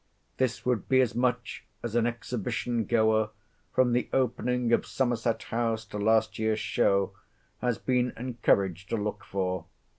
This 0.37 0.65
would 0.65 0.89
be 0.89 0.99
as 0.99 1.13
much 1.13 1.63
as 1.83 1.93
an 1.93 2.07
exhibition 2.07 2.85
goer, 2.85 3.29
from 3.71 3.93
the 3.93 4.09
opening 4.11 4.73
of 4.73 4.83
Somerset 4.83 5.43
House 5.43 5.85
to 5.85 5.99
last 5.99 6.39
year's 6.39 6.59
show, 6.59 7.13
has 7.59 7.77
been 7.77 8.11
encouraged 8.17 8.89
to 8.89 8.97
look 8.97 9.23
for. 9.23 9.65